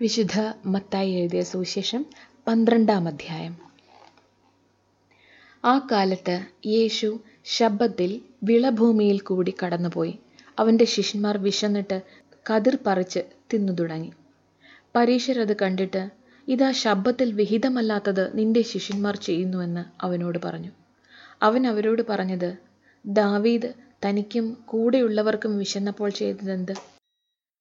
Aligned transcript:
വിശുദ്ധ 0.00 0.52
മത്തായി 0.66 1.10
എഴുതിയ 1.10 1.42
സുവിശേഷം 1.42 2.06
പന്ത്രണ്ടാം 2.46 3.08
അധ്യായം. 3.08 3.56
ആ 5.64 5.88
കാലത്ത് 5.92 6.44
യേശു 6.66 7.20
ശബ്ദത്തിൽ 7.44 8.20
വിളഭൂമിയിൽ 8.42 9.20
കൂടി 9.20 9.54
കടന്നുപോയി. 9.62 10.18
അവന്റെ 10.58 10.84
ശിഷ്യന്മാർ 10.84 11.38
വിശന്നിട്ട് 11.38 12.02
കതിർ 12.50 12.78
പറിച്ച് 12.86 13.20
തിന്നു 13.52 13.72
തുടങ്ങി. 13.72 14.12
പരീശരത് 14.96 15.56
കണ്ടിട്ട് 15.62 16.10
ഇതാ 16.48 16.70
ശബ്ദത്തിൽ 16.70 17.32
വിഹിതമല്ലാത്തത് 17.32 18.38
നിന്റെ 18.38 18.62
ശിഷ്യന്മാർ 18.62 19.16
ചെയ്യുന്നുവെന്ന് 19.16 20.04
അവനോട് 20.04 20.38
പറഞ്ഞു. 20.44 20.70
അവൻ 21.42 21.66
അവരോട് 21.66 22.02
പറഞ്ഞത് 22.08 22.56
ദാവീദ് 23.06 23.72
തനിക്കും 24.04 24.56
കൂടെയുള്ളവർക്കും 24.66 25.58
വിശന്നപ്പോൾ 25.58 26.10
ചെയ്തതെന്ത്? 26.10 26.74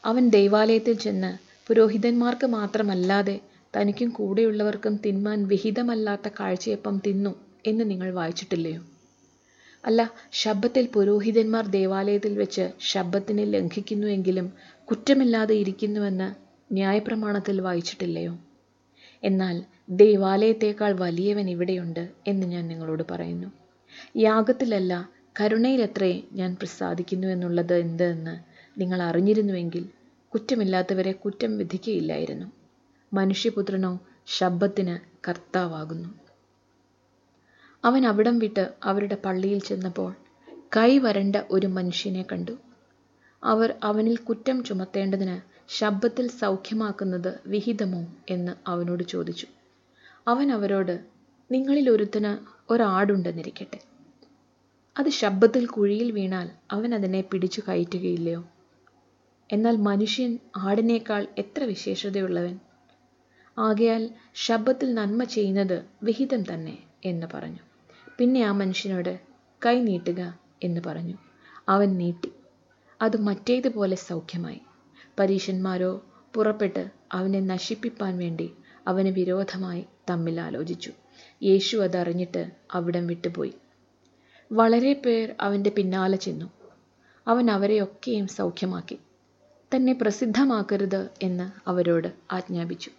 അവൻ 0.06 0.30
ദൈവാലയത്തിൽ 0.30 0.94
ചെന്ന് 0.94 1.53
പുരോഹിതന്മാർക്ക് 1.70 2.46
മാത്രമല്ലാതെ 2.46 3.40
തനിക്കും 3.76 4.10
കൂടെയുള്ളവർക്കും 4.10 5.00
തിന്മാൻ 5.06 5.48
വിഹിതമല്ലാത്ത 5.48 6.28
കാഴ്ചയപ്പം 6.40 7.02
തിന്നു 7.06 7.36
എന്ന് 7.66 7.90
നിങ്ങൾ 7.92 8.14
വായിച്ചിട്ടില്ലയോ? 8.14 8.82
അല്ല 9.86 10.12
ശബ്ദത്തിൽ 10.32 10.86
പുരോഹിതന്മാർ 10.94 11.66
ദേവാലയത്തിൽ 11.68 12.38
വെച്ച് 12.38 12.72
ശബ്ദത്തിനെ 12.80 13.46
ലംഘിക്കുന്നുവെങ്കിലും 13.46 14.54
കുറ്റമില്ലാതെ 14.88 15.54
ഇരിക്കുന്നുവെന്ന് 15.54 16.28
ന്യായപ്രമാണത്തിൽ 16.74 17.62
വായിച്ചിട്ടില്ലയോ? 17.62 18.34
എന്നാൽ 19.24 19.56
ദേവാലയത്തേക്കാൾ 19.90 20.92
വലിയവൻ 20.94 21.50
ഇവിടെയുണ്ട് 21.50 22.10
എന്ന് 22.28 22.46
ഞാൻ 22.48 22.68
നിങ്ങളോട് 22.68 23.04
പറയുന്നു. 23.12 23.50
യാഗത്തിലല്ല 24.18 24.94
കരുണയിലത്രേ 25.40 26.24
ഞാൻ 26.32 26.56
പ്രസാദിക്കുന്നു 26.56 27.28
എന്നുള്ളത് 27.28 27.74
എന്തെന്ന് 27.78 28.36
നിങ്ങൾ 28.78 29.02
അറിഞ്ഞിരുന്നുവെങ്കിൽ 29.02 29.84
കുറ്റമില്ലാത്തവരെ 30.34 31.12
കുറ്റം 31.12 31.58
വിധിക്കുകയില്ലായിരുന്നു 31.58 32.46
മനുഷ്യപുത്രനോ 33.14 34.00
ശബ്ദത്തിന് 34.28 34.98
കർത്താവാകുന്നു. 35.30 36.10
അവൻ 37.86 38.08
അവിടം 38.08 38.40
വിട്ട് 38.40 38.74
അവരുടെ 38.84 39.18
പള്ളിയിൽ 39.26 39.60
ചെന്നപ്പോൾ 39.60 40.14
കൈ 40.78 40.98
വരണ്ട 40.98 41.36
ഒരു 41.52 41.68
മനുഷ്യനെ 41.68 42.26
കണ്ടു. 42.32 42.52
അവർ 43.44 43.76
അവനിൽ 43.84 44.18
കുറ്റം 44.18 44.64
ചുമത്തേണ്ടതിന് 44.64 45.54
ശബ്ദത്തിൽ 45.72 46.28
സൗഖ്യമാക്കുന്നത് 46.28 47.40
വിഹിതമോ 47.48 48.06
എന്ന് 48.30 48.52
അവനോട് 48.68 49.04
ചോദിച്ചു. 49.04 49.48
അവൻ 50.28 50.52
അവരോട് 50.52 51.06
നിങ്ങളിൽ 51.52 51.90
ഒരുത്തന് 51.90 52.64
ഒരാടുണ്ടെന്നിരിക്കട്ടെ. 52.72 53.80
അത് 55.00 55.10
ശബ്ദത്തിൽ 55.10 55.66
കുഴിയിൽ 55.66 56.12
വീണാൽ 56.12 56.50
അവൻ 56.72 56.96
അതിനെ 56.96 57.22
പിടിച്ചു 57.22 57.62
കയറ്റുകയില്ലയോ? 57.68 58.48
എന്നാൽ 59.54 59.78
മനുഷ്യൻ 59.78 60.40
ആടിനേക്കാൾ 60.58 61.28
എത്ര 61.38 61.64
വിശേഷതയുള്ളവൻ? 61.64 62.60
ആകയാൽ 63.58 64.10
ശബ്ദത്തിൽ 64.36 64.94
നന്മ 64.94 65.24
ചെയ്യുന്നത് 65.24 65.86
വിഹിതം 66.04 66.54
തന്നെ 66.54 66.78
എന്ന് 67.06 67.28
പറഞ്ഞു. 67.34 67.60
പിന്നെ 68.18 68.42
ആ 68.42 68.52
മനുഷ്യനോട് 68.52 69.20
കൈ 69.66 69.80
നീട്ടുക 69.80 70.40
എന്ന് 70.64 70.82
പറഞ്ഞു. 70.86 71.18
അവൻ 71.70 71.98
നീട്ടി. 71.98 72.32
അത് 73.02 73.18
മറ്റേതുപോലെ 73.22 73.96
സൗഖ്യമായി. 73.96 74.62
പരീശന്മാരോ 75.20 76.04
പുറപ്പെട്ട് 76.34 76.92
അവനെ 77.12 77.40
നശിപ്പിപ്പാൻ 77.40 78.18
വേണ്ടി 78.18 78.54
അവന് 78.88 79.08
വിരോധമായി 79.08 79.86
തമ്മിൽ 80.10 80.42
ആലോചിച്ചു. 80.42 80.92
യേശു 81.44 81.78
അതറിഞ്ഞിട്ട് 81.78 82.52
അവിടം 82.72 83.08
വിട്ടുപോയി. 83.08 83.54
വളരെ 84.52 84.94
പേർ 84.94 85.36
അവന്റെ 85.42 85.70
പിന്നാലെ 85.70 86.18
ചെന്നു. 86.18 86.46
അവൻ 87.28 87.52
അവരെയൊക്കെയും 87.52 88.28
സൗഖ്യമാക്കി. 88.28 89.00
തന്നെ 89.76 89.94
പ്രസിദ്ധമാക്കരുത് 89.94 91.10
എന്ന് 91.22 91.70
അവരോട് 91.70 92.08
ആജ്ഞാപിച്ചു. 92.32 92.92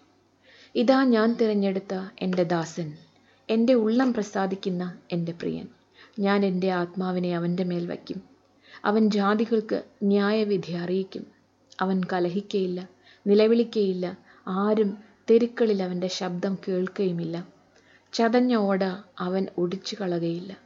ഇതാ 0.74 1.04
ഞാൻ 1.04 1.34
തിരഞ്ഞെടുത്ത 1.34 1.94
എന്റെ 2.20 2.42
ദാസൻ 2.42 2.92
എന്റെ 3.50 3.74
ഉള്ളം 3.74 4.14
പ്രസാദിക്കുന്ന 4.14 4.98
എന്റെ 5.12 5.32
പ്രിയൻ. 5.32 5.68
ഞാൻ 6.18 6.46
എന്റെ 6.46 6.70
ആത്മാവിനെ 6.70 7.36
അവന്റെ 7.36 7.64
മേൽ 7.64 7.86
വയ്ക്കും. 7.86 8.22
അവൻ 8.84 9.10
ജാതികൾക്ക് 9.10 9.82
ന്യായവിധി 10.02 10.72
അറിയിക്കും. 10.72 11.26
അവൻ 11.80 12.00
കലഹിക്കയില്ല 12.12 12.88
നിലവിളിക്കയില്ല 13.26 14.18
ആരും 14.48 14.98
തെരുക്കളിൽ 15.30 15.82
അവന്റെ 15.82 16.06
ശബ്ദം 16.06 16.58
കേൾക്കുകയുമില്ല 16.68 17.48
ചതഞ്ഞ 18.12 18.54
ഓട 18.54 18.84
അവൻ 19.18 19.46
ഒടിച്ചു 19.58 19.96
കളകയില്ല. 20.00 20.58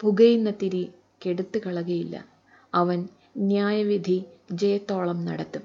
പുകയുന്ന 0.00 0.50
തിരി 0.50 0.90
കെടുത്തു 1.26 1.58
കളകയില്ല. 1.58 2.24
അവൻ 2.74 3.08
ന്യായവിധി 3.36 4.24
ജയത്തോളം 4.52 5.24
നടത്തും. 5.24 5.62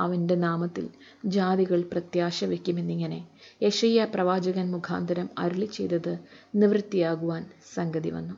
അവന്റെ 0.00 0.34
നാമത്തിൽ 0.34 0.88
ജാതികൾ 1.24 1.82
പ്രത്യാശ 1.92 2.44
വയ്ക്കുമെന്നിങ്ങനെ 2.44 3.28
യശയ്യ 3.62 4.04
പ്രവാചകൻ 4.14 4.70
മുഖാന്തരം 4.70 5.30
അരുളി 5.38 5.64
ചെയ്തത് 5.64 6.18
നിവൃത്തിയാകുവാൻ 6.54 7.50
സംഗതി 7.74 8.10
വന്നു. 8.10 8.34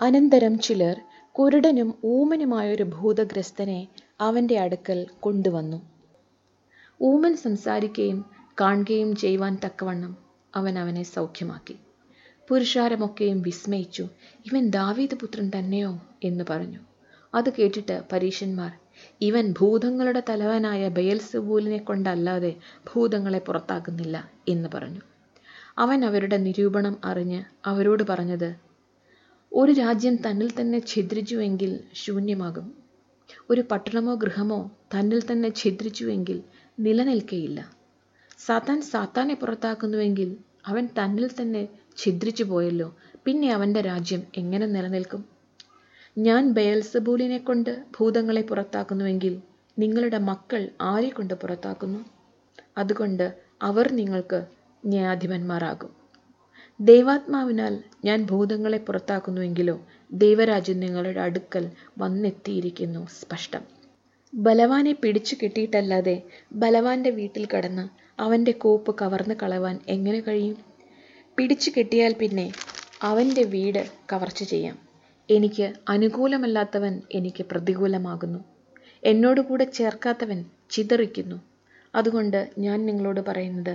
അനന്തരം 0.00 0.58
ചിലർ 0.58 1.00
കുരുടനും 1.32 1.94
ഊമനുമായൊരു 2.04 2.82
ഭൂതഗ്രസ്തനെ 2.82 3.88
അവന്റെ 4.20 4.58
അടുക്കൽ 4.58 5.06
കൊണ്ടുവന്നു. 5.20 5.82
ഊമൻ 7.02 7.36
സംസാരിക്കുകയും 7.36 8.24
കാണുകയും 8.60 9.16
ചെയ്യുവാൻ 9.16 9.58
തക്കവണ്ണം 9.64 10.16
അവൻ 10.54 10.78
അവനെ 10.78 11.02
സൗഖ്യമാക്കി. 11.02 11.76
പുരുഷാരമൊക്കെയും 12.48 13.42
വിസ്മയിച്ചു. 13.42 14.02
ഇവൻ 14.46 14.68
ദാവീദ് 14.68 15.14
പുത്രൻ 15.14 15.50
തന്നെയോ? 15.58 15.98
എന്ന് 16.24 16.44
പറഞ്ഞു. 16.50 16.78
അത് 17.34 17.50
കേട്ടിട്ട് 17.58 18.02
പരീശന്മാർ 18.12 18.72
ഇവൻ 19.20 19.54
ഭൂതങ്ങളുടെ 19.58 20.22
തലവനായ 20.28 20.88
ബയൽസബൂലിനെ 20.88 21.78
കൊണ്ടല്ലാതെ 21.78 22.56
ഭൂതങ്ങളെ 22.88 23.38
പുറത്താക്കുന്നില്ല 23.38 24.30
എന്ന് 24.48 24.68
പറഞ്ഞു. 24.74 25.00
അവൻ 25.78 26.04
അവരുടെ 26.04 26.36
നിരൂപണം 26.36 26.98
അറിഞ്ഞ് 27.04 27.44
അവരോട് 27.64 28.02
പറഞ്ഞത് 28.02 28.50
ഒരു 29.52 29.72
രാജ്യം 29.72 30.16
തന്നിൽ 30.16 30.60
തന്നെ 30.60 30.82
ഛിദ്രിച്ചുവെങ്കിൽ 30.86 31.80
ശൂന്യമാകും. 31.92 32.74
ഒരു 33.50 33.60
പട്ടണമോ 33.70 34.14
ഗൃഹമോ 34.14 34.70
തന്നിൽ 34.94 35.32
തന്നെ 35.32 35.48
ഛിദ്രിച്ചുവെങ്കിൽ 35.48 36.42
നിലനിൽക്കയില്ല. 36.78 37.60
സാത്താൻ 38.38 38.82
സാത്താനെ 38.82 39.34
പുറത്താക്കുന്നുവെങ്കിൽ 39.34 40.36
അവൻ 40.66 40.88
തന്നിൽ 40.98 41.30
തന്നെ 41.40 41.68
ഛിദ്രിച്ചു 41.98 42.44
പോയല്ലോ 42.44 42.88
പിന്നെ 43.24 43.52
അവന്റെ 43.52 43.80
രാജ്യം 43.80 44.22
എങ്ങനെ 44.36 44.66
നിലനിൽക്കും? 44.66 45.31
ഞാൻ 46.18 46.52
ബയൽസബൂലിനെ 46.52 47.38
കൊണ്ട് 47.38 47.84
ഭൂതങ്ങളെ 47.98 48.42
പുറത്താക്കുന്നുവെങ്കിൽ 48.42 49.40
നിങ്ങളുടെ 49.78 50.18
മക്കൾ 50.18 50.68
ആരെ 50.80 51.08
കൊണ്ട് 51.08 51.34
പുറത്താക്കുന്നു? 51.34 52.04
അതുകൊണ്ട് 52.78 53.36
അവർ 53.62 53.92
നിങ്ങൾക്ക് 53.92 54.46
ന്യായാധിപന്മാരാകും. 54.86 55.90
ദൈവാത്മാവിനാൽ 56.80 57.74
ഞാൻ 58.04 58.26
ഭൂതങ്ങളെ 58.26 58.78
പുറത്താക്കുന്നുവെങ്കിലോ 58.78 59.86
ദൈവരാജ്യം 60.12 60.80
നിങ്ങളുടെ 60.80 61.20
അടുക്കൽ 61.20 61.70
വന്നെത്തിയിരിക്കുന്നു 61.98 63.06
സ്പഷ്ടം. 63.06 63.62
ബലവാനെ 64.34 64.92
പിടിച്ചു 64.92 65.36
കെട്ടിയിട്ടല്ലാതെ 65.42 66.22
ബലവാന്റെ 66.52 67.10
വീട്ടിൽ 67.10 67.48
കടന്ന് 67.56 67.88
അവന്റെ 68.20 68.52
കോപ്പ് 68.52 68.94
കവർന്നു 69.02 69.34
കളവാൻ 69.42 69.80
എങ്ങനെ 69.88 70.20
കഴിയും? 70.20 70.56
പിടിച്ചു 71.38 71.70
കെട്ടിയാൽ 71.70 72.12
പിന്നെ 72.12 72.52
അവന്റെ 73.02 73.42
വീട് 73.42 73.86
കവർച്ച 74.12 74.42
ചെയ്യാം. 74.42 74.91
എനിക്ക് 75.28 75.72
അനുകൂലമല്ലാത്തവൻ 75.88 77.02
എനിക്ക് 77.12 77.42
പ്രതികൂലമാകുന്നു. 77.42 78.40
എന്നോടുകൂടെ 79.02 79.64
ചേർക്കാത്തവൻ 79.64 80.38
ചിതറിക്കുന്നു. 80.70 81.38
അതുകൊണ്ട് 81.94 82.50
ഞാൻ 82.58 82.86
നിങ്ങളോട് 82.86 83.20
പറയുന്നത് 83.20 83.74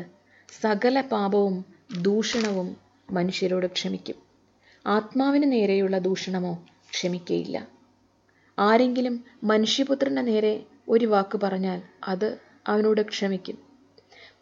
സകല 0.62 1.02
പാപവും 1.02 1.56
ദൂഷണവും 2.02 2.68
മനുഷ്യരോട് 3.12 3.66
ക്ഷമിക്കും. 3.68 4.18
ആത്മാവിന് 4.85 5.52
നേരെയുള്ള 5.52 5.97
ദൂഷണമോ 5.97 6.53
ക്ഷമിക്കയില്ല. 6.94 7.58
ആരെങ്കിലും 8.58 9.16
മനുഷ്യപുത്രന്റെ 9.44 10.22
നേരെ 10.22 10.53
ഒരു 10.90 11.06
വാക്ക് 11.06 11.38
പറഞ്ഞാൽ 11.44 11.79
അത് 12.08 12.29
അവനോട് 12.68 13.02
ക്ഷമിക്കും. 13.02 13.58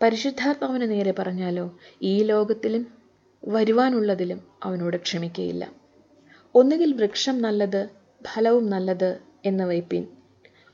പരിശുദ്ധാത്മാവിന് 0.01 0.91
നേരെ 0.91 1.11
പറഞ്ഞാലോ 1.19 1.65
ഈ 2.01 2.23
ലോകത്തിലും 2.23 2.83
വരുവാനുള്ളതിലും 3.43 4.39
അവനോട് 4.63 4.97
ക്ഷമിക്കയില്ല. 4.97 5.63
ഒന്നുകിൽ 6.55 6.93
വൃക്ഷം 6.93 7.41
നല്ലത് 7.41 7.89
ഫലവും 8.33 8.69
നല്ലത് 8.69 9.19
എന്ന് 9.45 9.63
വയ്പ്പിൻ 9.63 10.07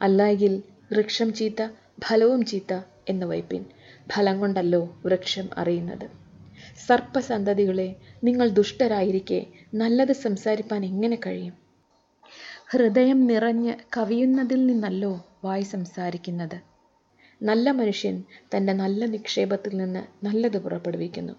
അല്ലായെങ്കിൽ 0.02 0.64
വൃക്ഷം 0.92 1.34
ചീത്ത 1.34 1.68
ഫലവും 2.08 2.46
ചീത്ത 2.46 2.82
എന്ന 3.10 3.26
വയ്പിൻ. 3.26 3.66
ഫലം 4.14 4.40
കൊണ്ടല്ലോ 4.40 4.98
വൃക്ഷം 5.06 5.50
അറിയുന്നത്. 5.58 6.10
സർപ്പസന്തതികളെ 6.88 7.96
നിങ്ങൾ 8.24 8.50
ദുഷ്ടരായിരിക്കെ 8.50 9.48
നല്ലത് 9.74 10.12
സംസാരിപ്പാൻ 10.12 10.86
എങ്ങനെ 10.86 11.18
കഴിയും? 11.26 11.54
ഹൃദയം 12.72 13.28
നിറഞ്ഞ് 13.28 13.74
കവിയുന്നതിൽ 13.98 14.66
നിന്നല്ലോ 14.66 15.26
വായി 15.44 15.62
സംസാരിക്കുന്നത്. 15.62 16.58
നല്ല 17.42 17.72
മനുഷ്യൻ 17.72 18.24
തന്റെ 18.56 18.74
നല്ല 18.74 19.06
നിക്ഷേപത്തിൽ 19.06 19.78
നിന്ന് 19.78 20.26
നല്ലത് 20.26 20.58
പുറപ്പെടുവിക്കുന്നു. 20.58 21.34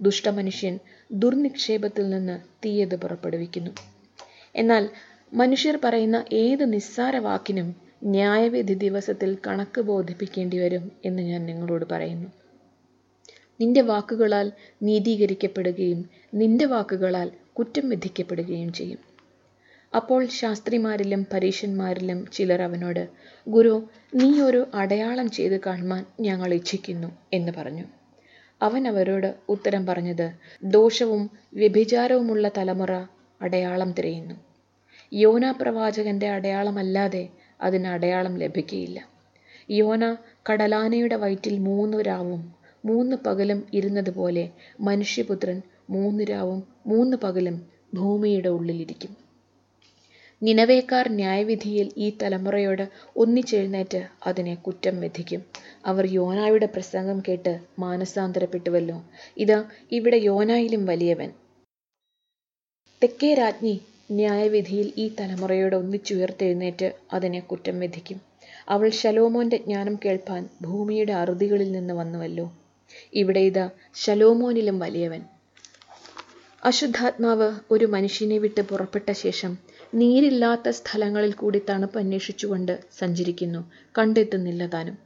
ദുഷ്ടമനുഷ്യൻ 0.00 0.78
ദുർനിക്ഷേപത്തിൽ 1.12 2.10
നിന്ന് 2.10 2.40
തീയത് 2.64 2.96
പുറപ്പെടുവിക്കുന്നു. 2.96 3.70
എന്നാൽ 4.56 4.88
മനുഷ്യർ 5.32 5.78
പറയുന്ന 5.84 6.24
ഏത് 6.32 6.72
നിസ്സാര 6.72 7.16
വാക്കിനും 7.16 7.76
ന്യായവിധി 8.04 8.74
ദിവസത്തിൽ 8.74 9.36
കണക്ക് 9.46 9.80
ബോധിപ്പിക്കേണ്ടി 9.80 10.58
വരും 10.58 10.92
എന്ന് 11.04 11.22
ഞാൻ 11.22 11.46
നിങ്ങളോട് 11.46 11.84
പറയുന്നു. 11.90 12.28
നിന്റെ 13.60 13.80
വാക്കുകളാൽ 13.80 14.52
നീതീകരിക്കപ്പെടുകയും 14.82 16.10
നിന്റെ 16.34 16.64
വാക്കുകളാൽ 16.64 17.30
കുറ്റം 17.52 17.88
വിധിക്കപ്പെടുകയും 17.88 18.72
ചെയ്യും. 18.72 18.98
അപ്പോൾ 19.96 20.26
ശാസ്ത്രിമാരിലും 20.26 21.26
പരീശന്മാരിലും 21.32 22.26
ചിലർ 22.32 22.62
അവനോട് 22.62 23.08
ഗുരു 23.48 23.88
നീ 24.14 24.40
ഒരു 24.40 24.66
അടയാളം 24.74 25.30
ചെയ്ത് 25.30 25.60
കാണുവാൻ 25.60 26.04
ഞങ്ങൾ 26.20 26.54
ഇച്ഛിക്കുന്നു 26.54 27.16
എന്ന് 27.32 27.52
പറഞ്ഞു. 27.52 27.97
അവൻ 28.60 28.88
അവരോട് 28.88 29.34
ഉത്തരം 29.48 29.86
പറഞ്ഞത് 29.86 30.26
ദോഷവും 30.66 31.22
വ്യഭിചാരവുമുള്ള 31.54 32.50
തലമുറ 32.58 32.92
അടയാളം 33.40 33.92
തിരയുന്നു. 33.92 34.36
യോന 35.12 35.50
പ്രവാചകന്റെ 35.50 36.28
അടയാളമല്ലാതെ 36.28 37.24
അതിന് 37.60 37.88
അടയാളം 37.88 38.34
ലഭിക്കുകയില്ല 38.36 38.98
യോന 39.68 40.02
കടലാനയുടെ 40.50 41.16
വയറ്റിൽ 41.16 41.58
മൂന്ന് 41.58 41.98
രാവും 42.06 42.42
മൂന്ന് 42.84 43.16
പകലും 43.16 43.66
ഇരുന്നതുപോലെ 43.72 44.44
മനുഷ്യപുത്രൻ 44.80 45.58
മൂന്ന് 45.90 46.24
രാവും 46.24 46.60
മൂന്ന് 46.86 47.16
പകലും 47.16 47.56
ഭൂമിയുടെ 47.94 48.48
ഉള്ളിലിരിക്കും. 48.48 49.12
നിനവേക്കാർ 50.42 51.08
ന്യായവിധിയിൽ 51.08 51.92
ഈ 51.96 52.12
തലമുറയോട് 52.22 52.88
ഒന്നിച്ചെഴുന്നേറ്റ് 53.16 54.08
അതിനെ 54.26 54.54
കുറ്റം 54.54 55.00
വിധിക്കും. 55.00 55.44
അവർ 55.86 56.06
യോനായുടെ 56.06 56.66
പ്രസംഗം 56.66 57.22
കേട്ട് 57.28 57.60
മാനസാന്തരപ്പെട്ടുവല്ലോ. 57.78 59.04
ഇതാ 59.36 59.64
ഇവിടെ 59.92 60.16
യോനായിലും 60.16 60.86
വലിയവൻ. 60.86 61.30
തെക്കേ 63.02 63.34
രാജ്ഞി 63.34 63.80
ന്യായവിധിയിൽ 64.10 64.92
ഈ 64.96 65.10
തലമുറയോട് 65.20 65.76
ഒന്നിച്ചുയർത്തെഴുന്നേറ്റ് 65.76 66.92
അതിനെ 67.12 67.40
കുറ്റം 67.40 67.80
വിധിക്കും. 67.80 68.20
അവൾ 68.68 68.88
ശലോമോന്റെ 68.90 69.56
ജ്ഞാനം 69.56 69.98
കേൾപ്പാൻ 70.04 70.48
ഭൂമിയുടെ 70.62 71.12
അറുതികളിൽ 71.12 71.72
നിന്ന് 71.72 71.94
വന്നുവല്ലോ. 71.94 72.52
ഇവിടെ 73.12 73.40
ഇതാ 73.40 73.70
ശലോമോനിലും 73.94 74.78
വലിയവൻ. 74.78 75.22
അശുദ്ധാത്മാവ് 76.64 77.52
ഒരു 77.70 77.84
മനുഷ്യനെ 77.84 78.38
വിട്ട് 78.38 78.60
പുറപ്പെട്ട 78.60 79.12
ശേഷം 79.12 79.58
നീരില്ലാത്ത 79.94 80.68
സ്ഥലങ്ങളിൽ 80.68 81.32
കൂടി 81.32 81.62
തണുപ്പ് 81.70 81.98
അന്വേഷിച്ചുകൊണ്ട് 81.98 82.84
സഞ്ചരിക്കുന്നു. 82.98 83.70
കണ്ടെത്തുന്നില്ല 83.98 84.66
താനും. 84.66 84.98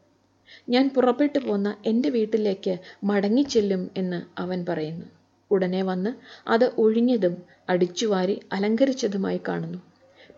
ഞാൻ 0.68 0.90
പുറപ്പെട്ടു 0.96 1.38
പോന്ന 1.38 1.76
എന്റെ 1.86 2.08
വീട്ടിലേക്ക് 2.08 2.78
മടങ്ങിച്ചെല്ലും 3.04 3.90
എന്ന് 3.96 4.40
അവൻ 4.40 4.66
പറയുന്നു. 4.68 5.06
ഉടനെ 5.50 5.82
വന്ന് 5.82 6.10
അത് 6.48 6.70
ഒഴിഞ്ഞതും 6.78 7.36
അടിച്ചുവാരി 7.68 8.40
അലങ്കരിച്ചതുമായി 8.52 9.40
കാണുന്നു. 9.48 9.78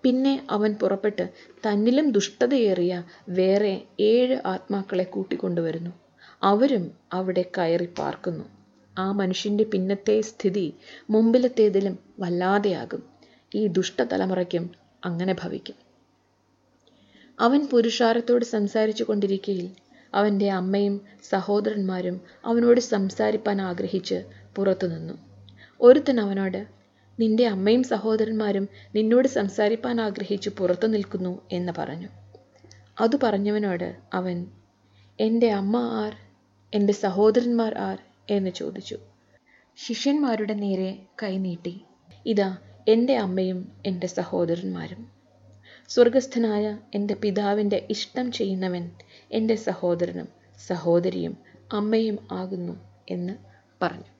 പിന്നെ 0.03 0.47
അവൻ 0.51 0.75
പുറപ്പെട്ട് 0.75 1.29
തന്നിലും 1.67 2.11
ദുഷ്ടതയേറിയ 2.11 3.03
വേറെ 3.29 3.83
ഏഴ് 4.01 4.39
ആത്മാക്കളെ 4.47 5.05
കൂട്ടിക്കൊണ്ടുവരുന്നു. 5.05 5.91
അവരും 6.43 6.91
അവിടെ 7.13 7.45
കയറി 7.59 7.89
പാർക്കുന്നു. 7.99 8.45
ആ 8.99 9.13
മനുഷ്യന്റെ 9.13 9.65
പിന്നത്തെ 9.65 10.21
സ്ഥിതി 10.21 10.75
മുമ്പിലത്തേതിലും 11.11 11.99
വല്ലാതെയാകും. 12.19 13.14
ഈ 13.55 13.67
ദുഷ്ടതലമുറയ്ക്കും 13.67 14.71
അങ്ങനെ 15.05 15.37
ഭവിക്കും. 15.43 15.75
അവൻ 17.41 17.67
പുരുഷാരത്തോട് 17.67 18.45
സംസാരിച്ചു 18.45 19.05
കൊണ്ടിരിക്കയിൽ 19.05 19.71
അവന്റെ 20.15 20.51
അമ്മയും 20.51 21.01
സഹോദരന്മാരും 21.29 22.21
അവനോട് 22.45 22.81
സംസാരിപ്പാൻ 22.81 23.63
ആഗ്രഹിച്ച് 23.63 24.25
പുറത്തു 24.57 24.87
നിന്നു. 24.87 25.15
ഒരുത്തൻ 25.81 26.21
അവനോട് 26.21 26.67
നിന്റെ 27.21 27.47
അമ്മയും 27.47 27.83
സഹോദരന്മാരും 27.83 28.69
നിന്നോട് 28.95 29.29
സംസാരിപ്പാൻ 29.29 30.01
ആഗ്രഹിച്ച് 30.01 30.51
പുറത്തു 30.51 30.87
നിൽക്കുന്നു 30.87 31.41
എന്ന് 31.53 31.73
പറഞ്ഞു. 31.79 32.09
അത് 33.01 33.21
പറഞ്ഞവനോട് 33.23 33.97
അവൻ 34.15 34.47
എന്റെ 35.21 35.51
അമ്മ 35.51 35.77
ആർ 35.77 36.17
എന്റെ 36.75 36.93
സഹോദരന്മാർ 36.93 37.79
ആർ 37.79 37.99
എന്ന് 38.31 38.51
ചോദിച്ചു. 38.51 38.99
ശിഷ്യന്മാരുടെ 39.77 40.55
നേരെ 40.55 41.03
കൈനീട്ടി 41.23 41.81
ഇതാ 42.27 42.57
എന്റെ 42.87 43.17
അമ്മയും 43.17 43.73
എന്റെ 43.87 44.07
സഹോദരന്മാരും. 44.07 45.03
സ്വർഗസ്ഥനായ 45.91 46.79
എന്റെ 46.95 47.15
പിതാവിന്റെ 47.15 47.87
ഇഷ്ടം 47.91 48.33
ചെയ്യുന്നവൻ 48.33 48.91
എന്റെ 49.31 49.55
സഹോദരനും 49.55 50.29
സഹോദരിയും 50.67 51.37
അമ്മയും 51.73 52.19
ആകുന്നു 52.33 52.75
എന്ന് 53.09 53.33
പറഞ്ഞു. 53.83 54.14